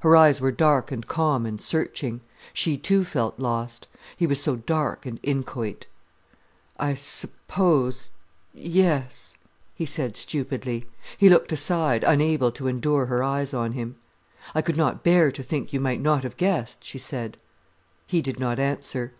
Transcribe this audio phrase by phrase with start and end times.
[0.00, 2.22] Her eyes were dark and calm and searching.
[2.54, 3.88] She too felt lost.
[4.16, 5.86] He was so dark and inchoate.
[6.78, 9.36] "I suppose—yes,"
[9.74, 10.86] he said stupidly.
[11.18, 13.96] He looked aside, unable to endure her eyes on him.
[14.54, 17.36] "I could not bear to think you might not have guessed," she said.
[18.06, 19.12] He did not answer.